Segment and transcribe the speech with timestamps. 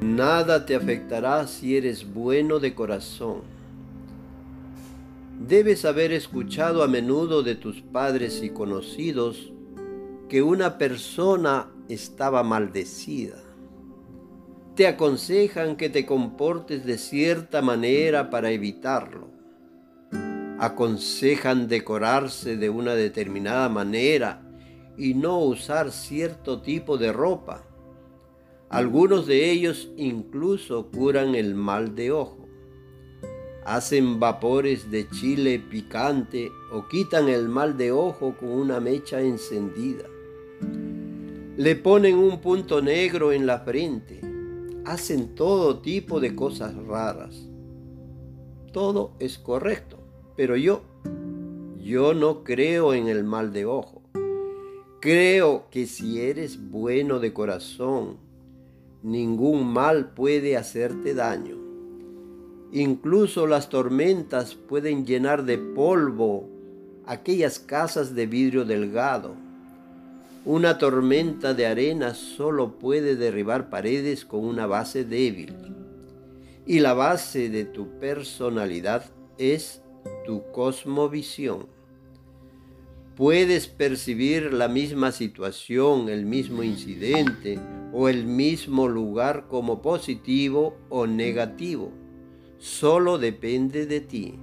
[0.00, 3.42] Nada te afectará si eres bueno de corazón.
[5.40, 9.52] Debes haber escuchado a menudo de tus padres y conocidos
[10.28, 13.42] que una persona estaba maldecida.
[14.76, 19.26] Te aconsejan que te comportes de cierta manera para evitarlo.
[20.60, 24.42] Aconsejan decorarse de una determinada manera
[24.96, 27.67] y no usar cierto tipo de ropa
[28.70, 32.46] algunos de ellos incluso curan el mal de ojo.
[33.64, 40.04] Hacen vapores de chile picante o quitan el mal de ojo con una mecha encendida.
[41.56, 44.20] Le ponen un punto negro en la frente.
[44.84, 47.48] Hacen todo tipo de cosas raras.
[48.72, 49.98] Todo es correcto,
[50.36, 50.82] pero yo,
[51.78, 54.02] yo no creo en el mal de ojo.
[55.00, 58.27] Creo que si eres bueno de corazón,
[59.02, 61.56] ningún mal puede hacerte daño.
[62.72, 66.48] Incluso las tormentas pueden llenar de polvo
[67.06, 69.34] aquellas casas de vidrio delgado.
[70.44, 75.54] Una tormenta de arena solo puede derribar paredes con una base débil.
[76.66, 79.04] Y la base de tu personalidad
[79.38, 79.82] es
[80.26, 81.66] tu cosmovisión.
[83.16, 87.58] Puedes percibir la misma situación, el mismo incidente
[87.92, 91.90] o el mismo lugar como positivo o negativo.
[92.58, 94.34] Solo depende de ti.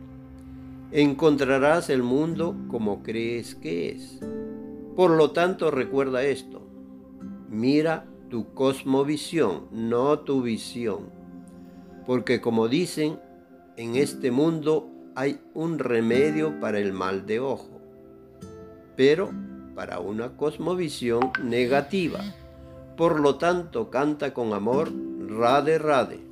[0.92, 4.20] Encontrarás el mundo como crees que es.
[4.96, 6.62] Por lo tanto, recuerda esto.
[7.50, 11.10] Mira tu cosmovisión, no tu visión.
[12.06, 13.20] Porque como dicen,
[13.78, 17.82] en este mundo hay un remedio para el mal de ojo,
[18.96, 19.32] pero
[19.76, 22.22] para una cosmovisión negativa.
[22.98, 24.90] Por lo tanto, canta con amor,
[25.28, 26.25] rade, rade.